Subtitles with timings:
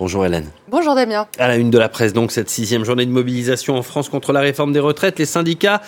[0.00, 0.46] Bonjour Hélène.
[0.68, 1.28] Bonjour Damien.
[1.38, 4.32] À la une de la presse, donc, cette sixième journée de mobilisation en France contre
[4.32, 5.82] la réforme des retraites, les syndicats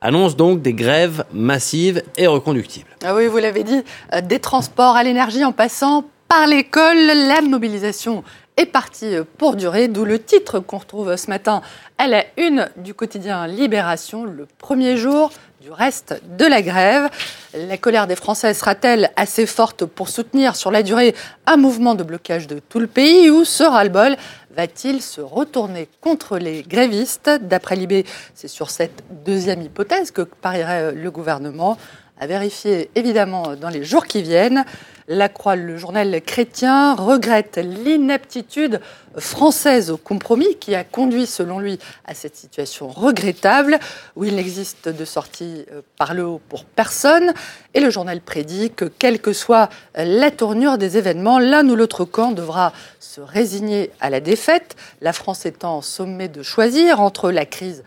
[0.00, 2.86] annoncent donc des grèves massives et reconductibles.
[3.04, 3.82] Ah oui, vous l'avez dit,
[4.14, 8.22] euh, des transports à l'énergie en passant par l'école, la mobilisation
[8.58, 11.62] est partie pour durer, d'où le titre qu'on retrouve ce matin
[11.96, 15.30] à la une du quotidien Libération, le premier jour
[15.60, 17.08] du reste de la grève.
[17.54, 21.14] La colère des Français sera-t-elle assez forte pour soutenir sur la durée
[21.46, 24.16] un mouvement de blocage de tout le pays ou ce ras-le-bol
[24.56, 27.30] va-t-il se retourner contre les grévistes?
[27.42, 31.78] D'après Libé, c'est sur cette deuxième hypothèse que parierait le gouvernement
[32.18, 34.64] à vérifier évidemment dans les jours qui viennent.
[35.10, 38.78] La Croix, le journal chrétien, regrette l'inaptitude
[39.16, 43.78] française au compromis qui a conduit, selon lui, à cette situation regrettable
[44.16, 47.32] où il n'existe de sortie euh, par le haut pour personne.
[47.72, 52.04] Et le journal prédit que, quelle que soit la tournure des événements, l'un ou l'autre
[52.04, 57.46] camp devra se résigner à la défaite, la France étant sommée de choisir entre la
[57.46, 57.82] crise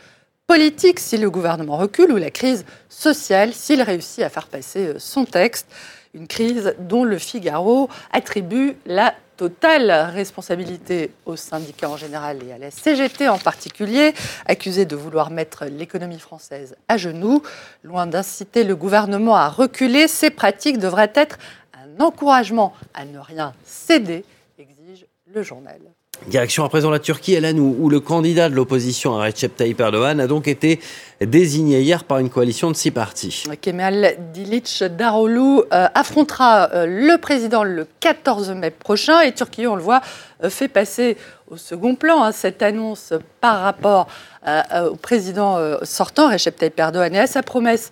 [0.47, 4.95] politique si le gouvernement recule ou la crise sociale s'il réussit à faire passer euh,
[4.97, 5.67] son texte.
[6.13, 12.57] Une crise dont le Figaro attribue la totale responsabilité aux syndicats en général et à
[12.57, 14.13] la CGT en particulier,
[14.45, 17.41] accusés de vouloir mettre l'économie française à genoux.
[17.83, 21.39] Loin d'inciter le gouvernement à reculer, ces pratiques devraient être
[21.73, 24.25] un encouragement à ne rien céder,
[24.59, 25.79] exige le journal.
[26.27, 30.27] Direction à présent la Turquie, Hélène, où, le candidat de l'opposition Recep Tayyip Erdogan a
[30.27, 30.79] donc été
[31.19, 33.43] désigné hier par une coalition de six partis.
[33.59, 39.75] Kemal Dilic Darolu euh, affrontera euh, le président le 14 mai prochain et Turquie, on
[39.75, 40.01] le voit,
[40.49, 41.17] fait passer
[41.49, 44.07] au second plan hein, cette annonce par rapport
[44.89, 47.91] au président sortant, Recep Tayyip Erdogan, et à sa promesse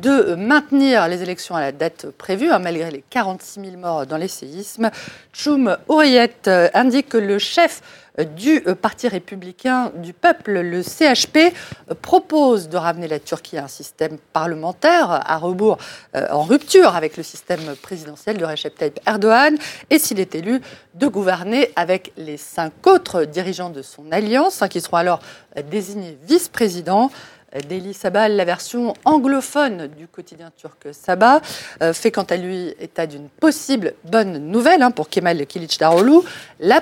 [0.00, 4.16] de maintenir les élections à la date prévue, hein, malgré les 46 000 morts dans
[4.16, 4.90] les séismes.
[5.34, 7.82] Choum Ouriet indique que le chef
[8.36, 11.54] du Parti républicain du peuple, le CHP,
[12.02, 15.78] propose de ramener la Turquie à un système parlementaire à rebours,
[16.14, 19.56] euh, en rupture avec le système présidentiel de Recep Tayyip Erdogan,
[19.90, 20.60] et s'il est élu,
[20.94, 25.20] de gouverner avec les cinq autres dirigeants de son alliance, hein, qui seront alors
[25.70, 27.10] désignés vice-présidents.
[27.68, 31.40] Deli Sabah, la version anglophone du quotidien turc Sabah,
[31.82, 36.20] euh, fait quant à lui état d'une possible bonne nouvelle hein, pour Kemal Kılıçdaroğlu.
[36.60, 36.80] La,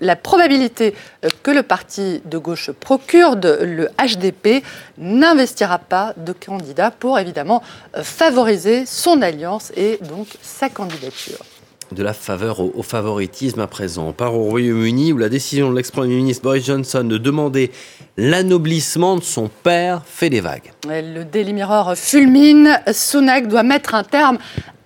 [0.00, 4.64] la probabilité euh, que le parti de gauche procure, le HDP,
[4.98, 7.62] n'investira pas de candidat pour évidemment
[7.96, 11.44] euh, favoriser son alliance et donc sa candidature
[11.92, 14.08] de la faveur au, favoritisme à présent.
[14.08, 17.70] On part au Royaume-Uni où la décision de l'ex-premier ministre Boris Johnson de demander
[18.16, 20.72] l'anoblissement de son père fait des vagues.
[20.86, 22.80] Le Daily Mirror fulmine.
[22.92, 24.38] Sunak doit mettre un terme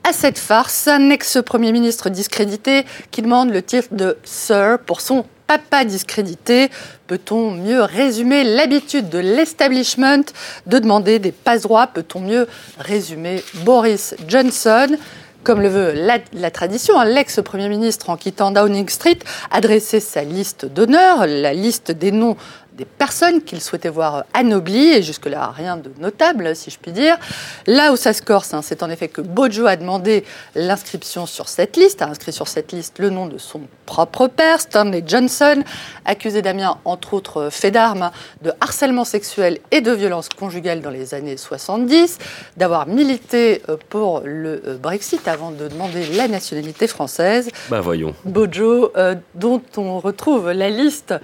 [0.04, 0.88] à cette farce.
[0.88, 6.70] Un ex-premier ministre discrédité qui demande le titre de Sir pour son papa discrédité.
[7.06, 10.24] Peut-on mieux résumer l'habitude de l'establishment
[10.66, 12.46] de demander des passe-droits Peut-on mieux
[12.78, 14.96] résumer Boris Johnson?
[15.42, 19.19] Comme le veut la, tradition, hein, l'ex-premier ministre, en quittant Downing Street,
[19.50, 22.36] adressait sa liste d'honneur, la liste des noms
[22.76, 27.18] des personnes qu'il souhaitait voir anoblies, et jusque-là rien de notable, si je puis dire.
[27.66, 30.24] Là où ça se corse, hein, c'est en effet que Bojo a demandé
[30.54, 34.60] l'inscription sur cette liste, a inscrit sur cette liste le nom de son propre père,
[34.60, 35.62] Stanley Johnson,
[36.04, 38.10] accusé d'Amiens, entre autres faits d'armes,
[38.40, 42.18] de harcèlement sexuel et de violence conjugale dans les années 70,
[42.56, 47.50] d'avoir milité euh, pour le euh, Brexit avant de demander la nationalité française.
[47.68, 48.14] Bah voyons.
[48.24, 51.14] Bojo, euh, dont on retrouve la liste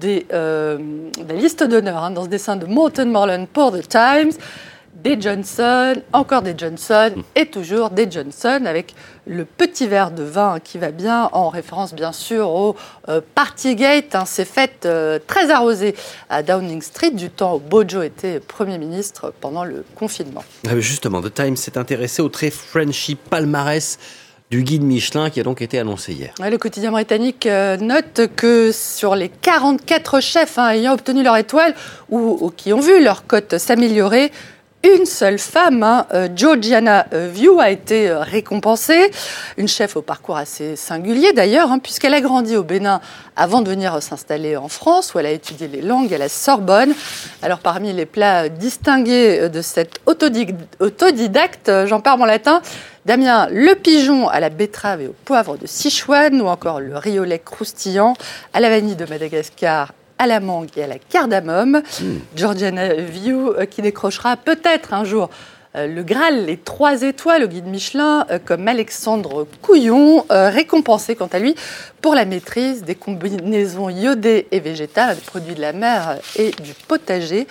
[0.00, 0.59] des euh,
[1.28, 4.32] la liste d'honneur hein, dans ce dessin de Morton Morland pour The Times.
[4.92, 8.94] Des Johnson, encore des Johnson et toujours des Johnson avec
[9.24, 12.76] le petit verre de vin qui va bien, en référence bien sûr au
[13.08, 15.94] euh, Partygate, hein, ces fêtes euh, très arrosées
[16.28, 20.44] à Downing Street du temps où Bojo était Premier ministre pendant le confinement.
[20.68, 23.98] Ah, justement, The Times s'est intéressé au très Frenchy palmarès
[24.50, 26.34] du guide Michelin qui a donc été annoncé hier.
[26.38, 31.74] le quotidien britannique euh, note que sur les 44 chefs hein, ayant obtenu leur étoile
[32.10, 34.32] ou, qui ont vu leur cote s'améliorer,
[34.82, 39.10] une seule femme, hein, euh, Georgiana euh, View, a été récompensée.
[39.56, 43.00] Une chef au parcours assez singulier d'ailleurs, hein, puisqu'elle a grandi au Bénin
[43.36, 46.94] avant de venir s'installer en France, où elle a étudié les langues à la Sorbonne.
[47.42, 52.62] Alors parmi les plats distingués de cette autodidacte, j'en parle en latin,
[53.06, 57.38] Damien, le pigeon à la betterave et au poivre de Sichuan, ou encore le riolet
[57.38, 58.14] croustillant
[58.52, 61.82] à la vanille de Madagascar à la mangue et à la cardamome.
[62.00, 62.18] Hmm.
[62.36, 65.30] Georgiana View euh, qui décrochera peut-être un jour
[65.76, 71.28] euh, le Graal, les trois étoiles au guide Michelin, euh, comme Alexandre Couillon, récompensé quant
[71.32, 71.54] à lui
[72.02, 76.74] pour la maîtrise des combinaisons iodées et végétales, des produits de la mer et du
[76.86, 77.46] potager.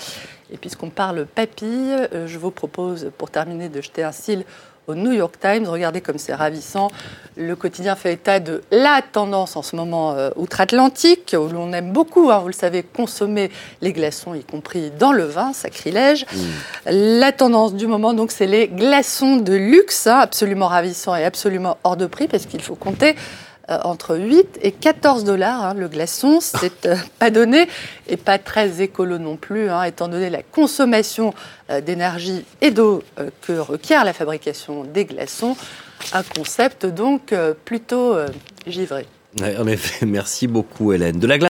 [0.51, 1.95] Et puisqu'on parle papille,
[2.25, 4.45] je vous propose pour terminer de jeter un cil
[4.89, 5.67] au New York Times.
[5.67, 6.89] Regardez comme c'est ravissant.
[7.37, 11.93] Le quotidien fait état de la tendance en ce moment euh, outre-Atlantique, où l'on aime
[11.93, 13.49] beaucoup, hein, vous le savez, consommer
[13.81, 16.25] les glaçons, y compris dans le vin, sacrilège.
[16.25, 16.39] Mmh.
[16.87, 21.77] La tendance du moment, donc, c'est les glaçons de luxe, hein, absolument ravissants et absolument
[21.83, 23.15] hors de prix, parce qu'il faut compter
[23.83, 26.39] entre 8 et 14 dollars hein, le glaçon.
[26.41, 27.67] C'est euh, pas donné
[28.07, 31.33] et pas très écolo non plus, hein, étant donné la consommation
[31.69, 33.03] euh, d'énergie et d'eau
[33.41, 35.55] que requiert la fabrication des glaçons.
[36.13, 37.33] Un concept donc
[37.65, 38.15] plutôt
[38.65, 39.05] givré.
[39.41, 41.19] En effet, merci beaucoup Hélène.
[41.19, 41.37] De la